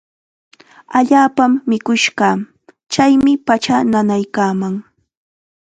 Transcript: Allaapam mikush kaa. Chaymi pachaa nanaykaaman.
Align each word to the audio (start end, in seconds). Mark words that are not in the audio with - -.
Allaapam 0.99 1.51
mikush 1.69 2.07
kaa. 2.19 2.35
Chaymi 2.93 3.33
pachaa 3.47 3.81
nanaykaaman. 3.91 4.75